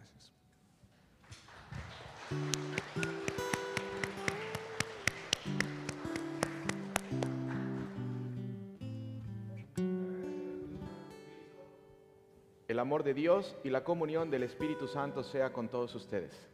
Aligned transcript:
Gracias. 0.00 0.32
El 12.68 12.78
amor 12.78 13.02
de 13.02 13.14
Dios 13.14 13.56
y 13.64 13.70
la 13.70 13.84
comunión 13.84 14.30
del 14.30 14.44
Espíritu 14.44 14.86
Santo 14.86 15.22
sea 15.22 15.52
con 15.52 15.68
todos 15.68 15.94
ustedes. 15.94 16.48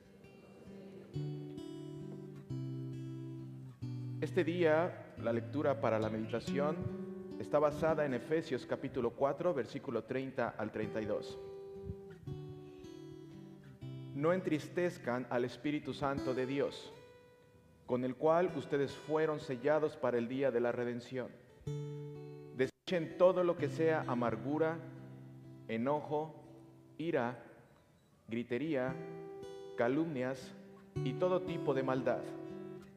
Este 4.21 4.43
día, 4.43 5.15
la 5.19 5.33
lectura 5.33 5.81
para 5.81 5.99
la 5.99 6.09
meditación 6.09 6.77
está 7.39 7.59
basada 7.59 8.07
en 8.07 8.15
Efesios 8.15 8.67
capítulo 8.67 9.11
4, 9.11 9.55
versículo 9.55 10.05
30 10.05 10.49
al 10.49 10.73
32. 10.73 11.39
No 14.17 14.33
entristezcan 14.33 15.27
al 15.29 15.45
Espíritu 15.45 15.93
Santo 15.93 16.33
de 16.33 16.47
Dios, 16.47 16.91
con 17.85 18.03
el 18.03 18.17
cual 18.17 18.51
ustedes 18.57 18.91
fueron 18.93 19.41
sellados 19.41 19.95
para 19.99 20.17
el 20.17 20.27
día 20.27 20.51
de 20.51 20.59
la 20.59 20.73
redención. 20.73 21.29
Desechen 22.57 23.19
todo 23.19 23.45
lo 23.45 23.59
que 23.59 23.69
sea 23.69 24.07
amargura, 24.09 24.79
enojo, 25.69 26.35
ira, 26.97 27.45
gritería, 28.27 28.95
calumnias 29.77 30.51
y 31.05 31.13
todo 31.13 31.43
tipo 31.43 31.75
de 31.75 31.83
maldad. 31.83 32.23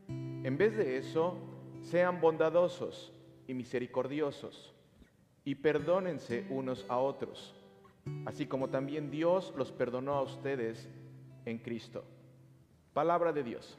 En 0.07 0.57
vez 0.57 0.77
de 0.77 0.97
eso, 0.97 1.35
sean 1.81 2.21
bondadosos 2.21 3.11
y 3.45 3.53
misericordiosos 3.53 4.73
y 5.43 5.55
perdónense 5.55 6.45
unos 6.49 6.85
a 6.87 6.97
otros, 6.97 7.53
así 8.25 8.45
como 8.45 8.69
también 8.69 9.11
Dios 9.11 9.53
los 9.57 9.73
perdonó 9.73 10.13
a 10.13 10.21
ustedes 10.21 10.87
en 11.49 11.57
Cristo. 11.59 12.03
Palabra 12.93 13.33
de 13.33 13.43
Dios. 13.43 13.77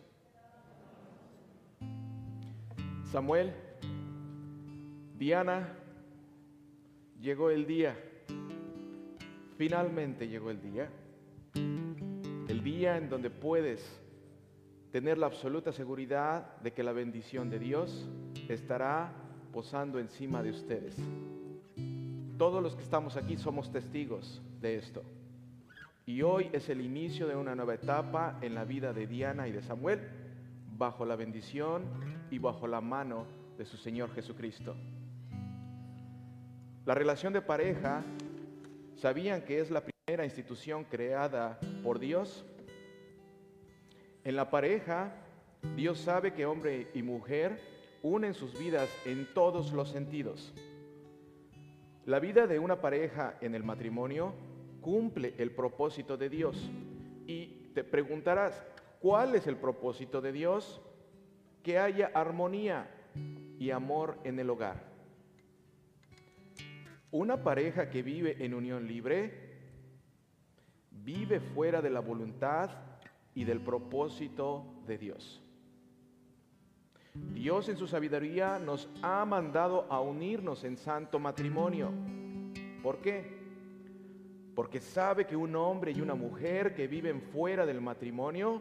Samuel, 3.11 3.53
Diana, 5.17 5.77
llegó 7.21 7.51
el 7.51 7.67
día 7.67 7.97
Finalmente 9.61 10.27
llegó 10.27 10.49
el 10.51 10.63
día, 10.63 10.89
el 11.55 12.63
día 12.65 12.97
en 12.97 13.11
donde 13.11 13.29
puedes 13.29 14.01
tener 14.91 15.19
la 15.19 15.27
absoluta 15.27 15.71
seguridad 15.71 16.57
de 16.63 16.73
que 16.73 16.83
la 16.83 16.93
bendición 16.93 17.51
de 17.51 17.59
Dios 17.59 18.09
estará 18.49 19.13
posando 19.53 19.99
encima 19.99 20.43
de 20.43 20.49
ustedes. 20.49 20.97
Todos 22.39 22.63
los 22.63 22.75
que 22.75 22.83
estamos 22.85 23.19
aquí 23.19 23.37
somos 23.37 23.71
testigos 23.71 24.41
de 24.63 24.77
esto. 24.77 25.03
Y 26.07 26.23
hoy 26.23 26.51
es 26.53 26.69
el 26.69 26.81
inicio 26.81 27.29
de 27.29 27.37
una 27.37 27.55
nueva 27.55 27.75
etapa 27.75 28.39
en 28.43 28.55
la 28.55 28.65
vida 28.65 28.93
de 28.93 29.07
Diana 29.07 29.49
y 29.49 29.53
de 29.53 29.63
Samuel, 29.63 30.01
bajo 30.77 31.05
la 31.05 31.17
bendición 31.17 31.85
y 32.31 32.39
bajo 32.39 32.67
la 32.67 32.81
mano 32.81 33.27
de 33.59 33.65
su 33.65 33.77
Señor 33.77 34.13
Jesucristo. 34.15 34.75
La 36.87 36.95
relación 36.95 37.33
de 37.33 37.43
pareja 37.43 38.03
¿Sabían 39.01 39.41
que 39.41 39.61
es 39.61 39.71
la 39.71 39.83
primera 39.83 40.27
institución 40.27 40.85
creada 40.85 41.59
por 41.83 41.99
Dios? 41.99 42.45
En 44.25 44.37
la 44.37 44.51
pareja, 44.51 45.15
Dios 45.75 45.99
sabe 46.01 46.35
que 46.35 46.45
hombre 46.45 46.89
y 46.93 47.01
mujer 47.01 47.59
unen 48.03 48.35
sus 48.35 48.59
vidas 48.59 48.91
en 49.07 49.27
todos 49.33 49.73
los 49.73 49.89
sentidos. 49.89 50.53
La 52.05 52.21
vida 52.21 52.47
de 52.47 52.59
una 52.59 52.83
pareja 52.83 53.39
en 53.41 53.55
el 53.55 53.65
matrimonio 53.65 54.35
cumple 54.81 55.35
el 55.39 55.53
propósito 55.53 56.17
de 56.17 56.29
Dios. 56.29 56.71
Y 57.27 57.71
te 57.75 57.85
preguntarás, 57.85 58.63
¿cuál 59.01 59.35
es 59.35 59.47
el 59.47 59.57
propósito 59.57 60.21
de 60.21 60.33
Dios? 60.33 60.81
Que 61.63 61.79
haya 61.79 62.11
armonía 62.15 62.91
y 63.59 63.71
amor 63.71 64.19
en 64.25 64.39
el 64.39 64.51
hogar. 64.51 64.91
Una 67.11 67.43
pareja 67.43 67.91
que 67.91 68.03
vive 68.03 68.45
en 68.45 68.55
unión 68.55 68.87
libre 68.87 69.51
vive 70.91 71.41
fuera 71.41 71.83
de 71.83 71.91
la 71.91 72.01
voluntad 72.01 72.71
y 73.35 73.45
del 73.45 73.61
propósito 73.61 74.65
de 74.87 74.99
Dios. 74.99 75.43
Dios 77.35 77.69
en 77.69 77.77
su 77.77 77.87
sabiduría 77.87 78.59
nos 78.59 78.89
ha 79.03 79.25
mandado 79.25 79.87
a 79.91 80.01
unirnos 80.01 80.63
en 80.65 80.77
santo 80.77 81.19
matrimonio. 81.19 81.91
¿Por 82.83 82.99
qué? 82.99 83.40
Porque 84.61 84.83
sabe 84.83 85.27
que 85.27 85.37
un 85.37 85.57
hombre 85.57 85.91
y 85.91 86.03
una 86.03 86.15
mujer 86.15 86.75
que 86.75 86.87
viven 86.87 87.23
fuera 87.23 87.65
del 87.65 87.81
matrimonio 87.81 88.61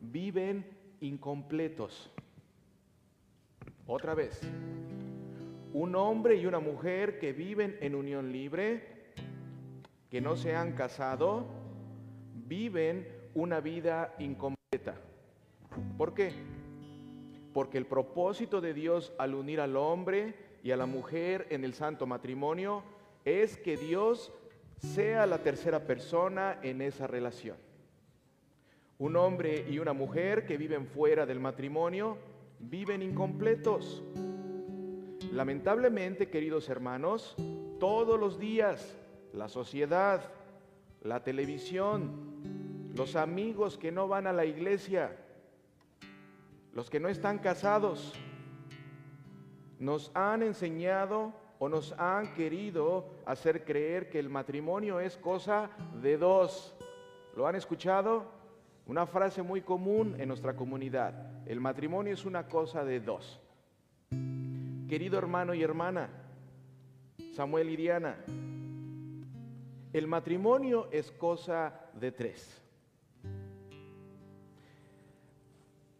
viven 0.00 0.64
incompletos. 1.02 2.10
Otra 3.86 4.14
vez, 4.14 4.40
un 5.74 5.94
hombre 5.94 6.36
y 6.36 6.46
una 6.46 6.58
mujer 6.58 7.18
que 7.18 7.34
viven 7.34 7.76
en 7.82 7.94
unión 7.94 8.32
libre, 8.32 9.12
que 10.08 10.22
no 10.22 10.36
se 10.36 10.56
han 10.56 10.72
casado, 10.72 11.44
viven 12.46 13.06
una 13.34 13.60
vida 13.60 14.14
incompleta. 14.18 14.94
¿Por 15.98 16.14
qué? 16.14 16.32
Porque 17.52 17.76
el 17.76 17.84
propósito 17.84 18.62
de 18.62 18.72
Dios 18.72 19.12
al 19.18 19.34
unir 19.34 19.60
al 19.60 19.76
hombre 19.76 20.34
y 20.62 20.70
a 20.70 20.78
la 20.78 20.86
mujer 20.86 21.46
en 21.50 21.62
el 21.62 21.74
santo 21.74 22.06
matrimonio 22.06 22.82
es 23.26 23.58
que 23.58 23.76
Dios 23.76 24.32
sea 24.78 25.26
la 25.26 25.38
tercera 25.38 25.80
persona 25.86 26.58
en 26.62 26.82
esa 26.82 27.06
relación. 27.06 27.56
Un 28.98 29.16
hombre 29.16 29.66
y 29.68 29.78
una 29.78 29.92
mujer 29.92 30.46
que 30.46 30.56
viven 30.56 30.86
fuera 30.86 31.26
del 31.26 31.40
matrimonio 31.40 32.18
viven 32.58 33.02
incompletos. 33.02 34.02
Lamentablemente, 35.32 36.30
queridos 36.30 36.68
hermanos, 36.68 37.36
todos 37.78 38.18
los 38.18 38.38
días 38.38 38.96
la 39.36 39.48
sociedad, 39.48 40.32
la 41.02 41.22
televisión, 41.22 42.90
los 42.94 43.16
amigos 43.16 43.76
que 43.76 43.92
no 43.92 44.08
van 44.08 44.26
a 44.26 44.32
la 44.32 44.46
iglesia, 44.46 45.14
los 46.72 46.88
que 46.88 47.00
no 47.00 47.08
están 47.08 47.38
casados, 47.38 48.14
nos 49.78 50.10
han 50.14 50.42
enseñado 50.42 51.34
o 51.58 51.68
nos 51.68 51.92
han 51.92 52.34
querido 52.34 53.06
hacer 53.24 53.64
creer 53.64 54.08
que 54.10 54.18
el 54.18 54.28
matrimonio 54.28 55.00
es 55.00 55.16
cosa 55.16 55.70
de 56.02 56.18
dos. 56.18 56.74
¿Lo 57.34 57.46
han 57.46 57.54
escuchado? 57.54 58.24
Una 58.86 59.06
frase 59.06 59.42
muy 59.42 59.62
común 59.62 60.14
en 60.18 60.28
nuestra 60.28 60.54
comunidad. 60.54 61.14
El 61.46 61.60
matrimonio 61.60 62.12
es 62.12 62.24
una 62.24 62.46
cosa 62.48 62.84
de 62.84 63.00
dos. 63.00 63.40
Querido 64.88 65.18
hermano 65.18 65.54
y 65.54 65.62
hermana, 65.62 66.08
Samuel 67.32 67.70
y 67.70 67.76
Diana, 67.76 68.16
el 69.92 70.06
matrimonio 70.06 70.88
es 70.92 71.10
cosa 71.10 71.88
de 71.94 72.12
tres. 72.12 72.62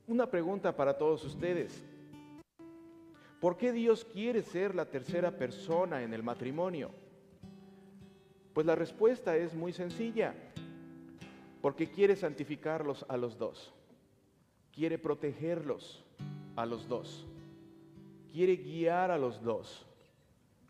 Una 0.06 0.31
pregunta 0.31 0.77
para 0.77 0.97
todos 0.97 1.25
ustedes. 1.25 1.84
¿Por 3.41 3.56
qué 3.56 3.72
Dios 3.72 4.04
quiere 4.04 4.42
ser 4.42 4.74
la 4.74 4.86
tercera 4.86 5.30
persona 5.30 6.02
en 6.02 6.14
el 6.14 6.22
matrimonio? 6.22 6.91
Pues 8.52 8.66
la 8.66 8.74
respuesta 8.74 9.36
es 9.36 9.54
muy 9.54 9.72
sencilla. 9.72 10.34
Porque 11.60 11.91
quiere 11.91 12.16
santificarlos 12.16 13.04
a 13.08 13.16
los 13.16 13.38
dos. 13.38 13.72
Quiere 14.72 14.98
protegerlos 14.98 16.04
a 16.54 16.64
los 16.64 16.88
dos 16.88 17.26
quiere 18.36 18.56
guiar 18.56 19.10
a 19.10 19.16
los 19.16 19.42
dos. 19.42 19.86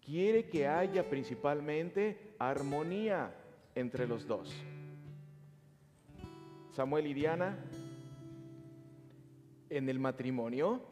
Quiere 0.01 0.49
que 0.49 0.69
haya 0.69 1.11
principalmente 1.11 2.37
armonía 2.39 3.35
entre 3.75 4.07
los 4.07 4.25
dos. 4.25 4.55
Samuel 6.71 7.09
y 7.09 7.15
Diana, 7.15 7.59
en 9.69 9.89
el 9.89 9.99
matrimonio, 9.99 10.83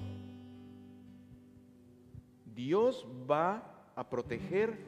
Dios 2.55 3.07
va 3.29 3.91
a 3.97 4.09
proteger 4.09 4.79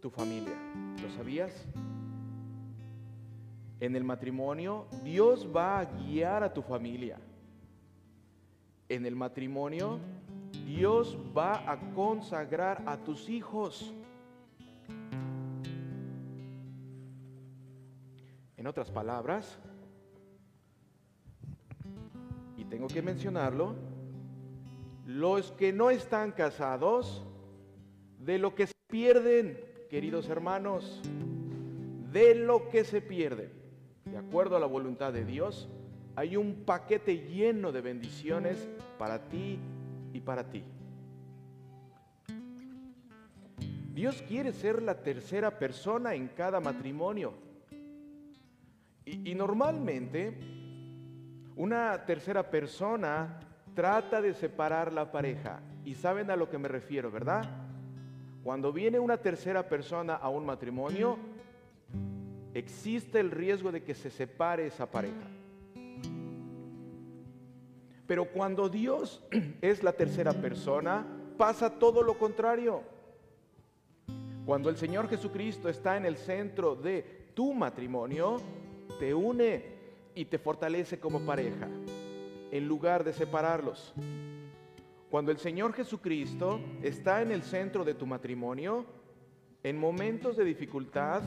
tu 0.00 0.10
familia. 0.10 0.56
¿Lo 1.02 1.10
sabías? 1.10 1.52
En 3.80 3.96
el 3.96 4.04
matrimonio, 4.04 4.86
Dios 5.02 5.46
va 5.54 5.80
a 5.80 5.84
guiar 5.84 6.42
a 6.42 6.52
tu 6.52 6.62
familia. 6.62 7.18
En 8.88 9.04
el 9.04 9.14
matrimonio, 9.14 9.98
Dios 10.66 11.18
va 11.36 11.70
a 11.70 11.78
consagrar 11.92 12.82
a 12.86 12.96
tus 12.96 13.28
hijos. 13.28 13.92
En 18.56 18.66
otras 18.66 18.90
palabras, 18.90 19.58
y 22.56 22.64
tengo 22.64 22.86
que 22.86 23.02
mencionarlo, 23.02 23.74
los 25.06 25.52
que 25.52 25.72
no 25.72 25.90
están 25.90 26.32
casados, 26.32 27.24
de 28.18 28.38
lo 28.38 28.54
que 28.54 28.66
se 28.66 28.74
pierden, 28.88 29.60
queridos 29.90 30.28
hermanos, 30.28 31.02
de 32.12 32.34
lo 32.34 32.68
que 32.68 32.84
se 32.84 33.00
pierden. 33.00 33.50
de 34.04 34.18
acuerdo 34.18 34.56
a 34.56 34.60
la 34.60 34.66
voluntad 34.66 35.12
de 35.12 35.24
Dios, 35.24 35.68
hay 36.14 36.36
un 36.36 36.64
paquete 36.64 37.26
lleno 37.26 37.72
de 37.72 37.80
bendiciones 37.80 38.68
para 38.98 39.28
ti 39.28 39.58
y 40.12 40.20
para 40.20 40.48
ti. 40.48 40.62
Dios 43.94 44.22
quiere 44.26 44.52
ser 44.52 44.82
la 44.82 45.02
tercera 45.02 45.58
persona 45.58 46.14
en 46.14 46.28
cada 46.28 46.60
matrimonio. 46.60 47.32
Y, 49.04 49.34
normalmente 49.34 50.36
una 51.56 52.04
tercera 52.04 52.50
persona 52.50 53.38
trata 53.74 54.22
de 54.22 54.34
separar 54.34 54.92
la 54.92 55.10
pareja. 55.10 55.60
Y 55.84 55.94
saben 55.94 56.30
a 56.30 56.36
lo 56.36 56.48
que 56.48 56.58
me 56.58 56.68
refiero, 56.68 57.10
¿verdad? 57.10 57.44
Cuando 58.42 58.72
viene 58.72 58.98
una 58.98 59.16
tercera 59.16 59.68
persona 59.68 60.14
a 60.14 60.28
un 60.28 60.46
matrimonio, 60.46 61.18
existe 62.54 63.20
el 63.20 63.30
riesgo 63.30 63.72
de 63.72 63.82
que 63.82 63.94
se 63.94 64.10
separe 64.10 64.66
esa 64.66 64.90
pareja. 64.90 65.28
Pero 68.06 68.26
cuando 68.26 68.68
Dios 68.68 69.22
es 69.60 69.82
la 69.82 69.92
tercera 69.92 70.32
persona, 70.32 71.06
pasa 71.36 71.70
todo 71.70 72.02
lo 72.02 72.18
contrario. 72.18 72.82
Cuando 74.46 74.68
el 74.68 74.76
Señor 74.76 75.08
Jesucristo 75.08 75.68
está 75.68 75.96
en 75.96 76.04
el 76.04 76.16
centro 76.16 76.76
de 76.76 77.30
tu 77.34 77.54
matrimonio, 77.54 78.36
te 78.98 79.14
une 79.14 79.64
y 80.14 80.26
te 80.26 80.38
fortalece 80.38 81.00
como 81.00 81.20
pareja, 81.20 81.68
en 82.54 82.68
lugar 82.68 83.02
de 83.02 83.12
separarlos. 83.12 83.92
Cuando 85.10 85.32
el 85.32 85.38
Señor 85.38 85.72
Jesucristo 85.72 86.60
está 86.84 87.20
en 87.20 87.32
el 87.32 87.42
centro 87.42 87.84
de 87.84 87.94
tu 87.94 88.06
matrimonio, 88.06 88.86
en 89.64 89.76
momentos 89.76 90.36
de 90.36 90.44
dificultad, 90.44 91.24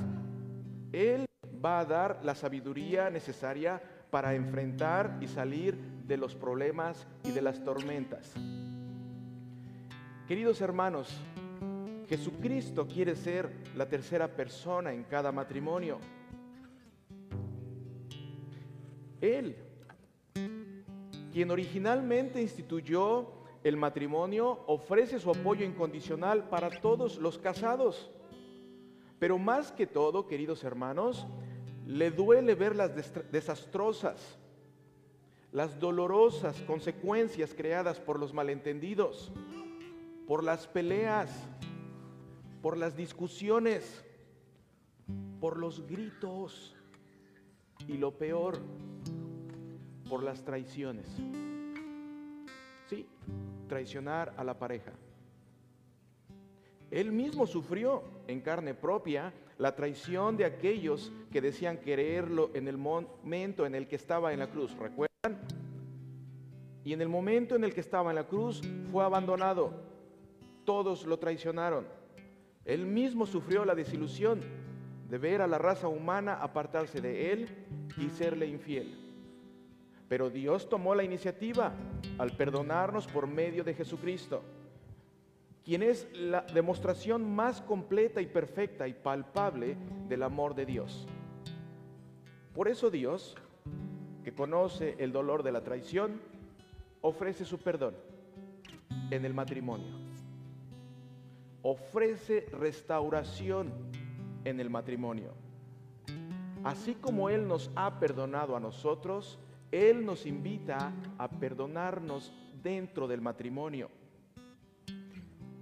Él 0.94 1.25
va 1.63 1.79
a 1.79 1.85
dar 1.85 2.21
la 2.24 2.33
sabiduría 2.33 3.09
necesaria 3.09 3.81
para 4.09 4.35
enfrentar 4.35 5.18
y 5.19 5.27
salir 5.27 5.77
de 6.07 6.15
los 6.15 6.33
problemas 6.33 7.06
y 7.25 7.31
de 7.31 7.41
las 7.41 7.62
tormentas. 7.62 8.33
Queridos 10.29 10.62
hermanos, 10.62 11.13
Jesucristo 12.07 12.88
quiere 12.88 13.18
ser 13.18 13.51
la 13.75 13.89
tercera 13.89 14.29
persona 14.29 14.94
en 14.94 15.03
cada 15.03 15.33
matrimonio. 15.33 16.00
Él, 19.19 19.67
quien 21.38 21.51
originalmente 21.51 22.42
instituyó 22.42 23.28
el 23.63 23.78
matrimonio, 23.78 24.63
ofrece 24.66 25.19
su 25.19 25.30
apoyo 25.30 25.63
incondicional 25.63 26.50
para 26.50 26.81
todos 26.81 27.19
los 27.19 27.38
casados. 27.38 28.10
Pero 29.19 29.38
más 29.38 29.72
que 29.72 29.86
todo, 29.86 30.25
queridos 30.25 30.63
hermanos, 30.63 31.28
le 31.86 32.10
duele 32.10 32.56
ver 32.56 32.75
las 32.75 32.92
desastrosas, 33.31 34.39
las 35.51 35.80
dolorosas 35.80 36.60
consecuencias 36.63 37.54
creadas 37.54 38.00
por 38.00 38.18
los 38.18 38.34
malentendidos, 38.34 39.31
por 40.25 40.44
las 40.44 40.66
peleas, 40.66 41.30
por 42.63 42.78
las 42.78 42.98
discusiones, 42.98 44.04
por 45.39 45.57
los 45.57 45.86
gritos 45.86 46.75
y 47.88 47.98
lo 47.98 48.18
peor, 48.18 48.57
por 50.07 50.24
las 50.24 50.44
traiciones. 50.44 51.07
Sí, 52.89 53.07
traicionar 53.68 54.33
a 54.38 54.44
la 54.44 54.57
pareja. 54.57 54.92
Él 56.89 57.12
mismo 57.12 57.45
sufrió 57.45 58.04
en 58.27 58.42
carne 58.42 58.74
propia 58.74 59.33
la 59.57 59.75
traición 59.75 60.38
de 60.38 60.45
aquellos 60.45 61.12
que 61.31 61.42
decían 61.42 61.77
quererlo 61.77 62.51
en 62.54 62.68
el 62.68 62.77
momento 62.77 63.65
en 63.65 63.75
el 63.75 63.88
que 63.88 63.98
estaba 63.98 64.31
en 64.31 64.39
la 64.39 64.48
cruz. 64.48 64.75
¿Recuerdan? 64.77 65.07
Y 66.86 66.94
en 66.94 67.01
el 67.01 67.10
momento 67.10 67.56
en 67.56 67.65
el 67.65 67.74
que 67.74 67.81
estaba 67.81 68.12
en 68.12 68.15
la 68.15 68.27
cruz 68.27 68.62
fue 68.92 69.03
abandonado. 69.03 69.74
Todos 70.63 71.06
lo 71.06 71.18
traicionaron. 71.19 71.86
Él 72.63 72.86
mismo 72.86 73.25
sufrió 73.25 73.65
la 73.65 73.75
desilusión 73.75 74.42
de 75.10 75.18
ver 75.18 75.42
a 75.42 75.48
la 75.48 75.57
raza 75.57 75.88
humana 75.88 76.36
apartarse 76.36 77.01
de 77.01 77.31
Él 77.31 77.50
y 77.98 78.10
serle 78.10 78.45
infiel. 78.45 79.06
Pero 80.07 80.30
Dios 80.30 80.69
tomó 80.69 80.95
la 80.95 81.04
iniciativa 81.04 81.74
al 82.18 82.31
perdonarnos 82.31 83.07
por 83.07 83.27
medio 83.27 83.63
de 83.63 83.74
Jesucristo, 83.74 84.42
quien 85.63 85.83
es 85.83 86.07
la 86.13 86.42
demostración 86.42 87.36
más 87.36 87.62
completa 87.62 88.21
y 88.21 88.27
perfecta 88.27 88.88
y 88.88 88.94
palpable 88.94 89.75
del 90.07 90.24
amor 90.24 90.56
de 90.56 90.65
Dios. 90.65 91.07
Por 92.54 92.68
eso 92.68 92.89
Dios, 92.89 93.36
que 94.24 94.33
conoce 94.33 94.95
el 95.00 95.12
dolor 95.12 95.44
de 95.44 95.51
la 95.51 95.62
traición, 95.62 96.21
ofrece 97.01 97.45
su 97.45 97.60
perdón 97.60 97.95
en 99.12 99.25
el 99.25 99.33
matrimonio 99.33 100.07
ofrece 101.69 102.45
restauración 102.53 103.74
en 104.45 104.62
el 104.62 104.69
matrimonio. 104.69 105.33
Así 106.63 106.95
como 106.95 107.30
Él 107.30 107.45
nos 107.45 107.69
ha 107.75 108.00
perdonado 108.00 108.56
a 108.56 108.60
nosotros, 108.62 109.38
Él 109.72 110.06
nos 110.06 110.25
invita 110.25 110.94
a 111.18 111.30
perdonarnos 111.30 112.34
dentro 112.64 113.08
del 113.08 113.22
matrimonio. 113.22 113.90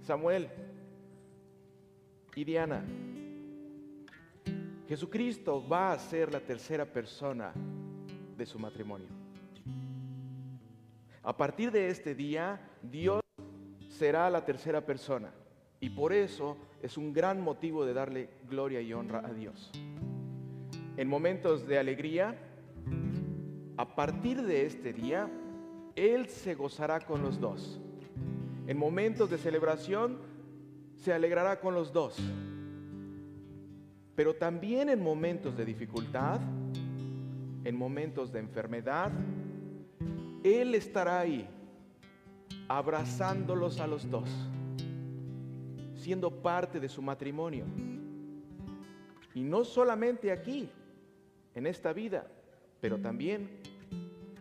Samuel 0.02 0.48
y 2.34 2.44
Diana, 2.44 2.84
Jesucristo 4.88 5.66
va 5.66 5.92
a 5.92 5.98
ser 5.98 6.32
la 6.32 6.40
tercera 6.40 6.84
persona 6.84 7.52
de 8.36 8.46
su 8.46 8.58
matrimonio. 8.58 9.08
A 11.22 11.36
partir 11.36 11.72
de 11.72 11.88
este 11.88 12.14
día, 12.14 12.60
Dios 12.82 13.20
será 13.88 14.30
la 14.30 14.44
tercera 14.44 14.86
persona. 14.86 15.32
Y 15.80 15.90
por 15.90 16.12
eso 16.12 16.56
es 16.82 16.96
un 16.96 17.12
gran 17.12 17.40
motivo 17.40 17.84
de 17.84 17.94
darle 17.94 18.30
gloria 18.48 18.80
y 18.80 18.92
honra 18.92 19.26
a 19.26 19.32
Dios. 19.32 19.72
En 20.96 21.08
momentos 21.08 21.66
de 21.66 21.78
alegría, 21.78 22.36
a 23.76 23.94
partir 23.94 24.42
de 24.42 24.66
este 24.66 24.92
día, 24.92 25.30
Él 25.94 26.28
se 26.28 26.54
gozará 26.54 27.00
con 27.00 27.22
los 27.22 27.40
dos. 27.40 27.80
En 28.66 28.78
momentos 28.78 29.30
de 29.30 29.38
celebración, 29.38 30.18
se 30.96 31.12
alegrará 31.12 31.60
con 31.60 31.74
los 31.74 31.92
dos. 31.92 32.16
Pero 34.14 34.34
también 34.34 34.88
en 34.88 35.02
momentos 35.02 35.56
de 35.56 35.64
dificultad, 35.64 36.40
en 37.64 37.76
momentos 37.76 38.32
de 38.32 38.40
enfermedad, 38.40 39.12
Él 40.42 40.74
estará 40.74 41.20
ahí, 41.20 41.48
abrazándolos 42.68 43.80
a 43.80 43.86
los 43.86 44.10
dos 44.10 44.28
siendo 46.06 46.30
parte 46.30 46.78
de 46.78 46.88
su 46.88 47.02
matrimonio. 47.02 47.64
Y 49.34 49.42
no 49.42 49.64
solamente 49.64 50.30
aquí, 50.30 50.70
en 51.52 51.66
esta 51.66 51.92
vida, 51.92 52.30
pero 52.86 53.00
también 53.00 53.50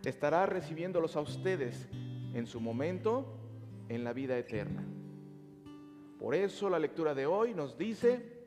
estará 0.03 0.45
recibiéndolos 0.45 1.15
a 1.15 1.21
ustedes 1.21 1.87
en 2.35 2.45
su 2.45 2.61
momento 2.61 3.25
en 3.89 4.03
la 4.03 4.13
vida 4.13 4.37
eterna. 4.37 4.85
Por 6.19 6.35
eso 6.35 6.69
la 6.69 6.77
lectura 6.77 7.15
de 7.15 7.25
hoy 7.25 7.55
nos 7.55 7.75
dice, 7.75 8.45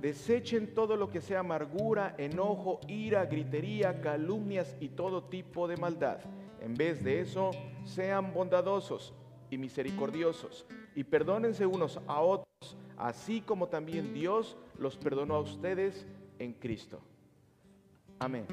desechen 0.00 0.72
todo 0.72 0.96
lo 0.96 1.10
que 1.10 1.20
sea 1.20 1.40
amargura, 1.40 2.14
enojo, 2.16 2.78
ira, 2.86 3.26
gritería, 3.26 4.00
calumnias 4.00 4.76
y 4.78 4.90
todo 4.90 5.24
tipo 5.24 5.66
de 5.66 5.76
maldad. 5.76 6.20
En 6.60 6.74
vez 6.74 7.02
de 7.02 7.18
eso, 7.18 7.50
sean 7.84 8.32
bondadosos 8.32 9.14
y 9.50 9.58
misericordiosos 9.58 10.64
y 10.94 11.02
perdónense 11.02 11.66
unos 11.66 12.00
a 12.06 12.20
otros, 12.20 12.76
así 12.96 13.40
como 13.40 13.66
también 13.66 14.14
Dios 14.14 14.56
los 14.78 14.96
perdonó 14.96 15.34
a 15.34 15.40
ustedes 15.40 16.06
en 16.38 16.52
Cristo. 16.52 17.00
Amém. 18.20 18.46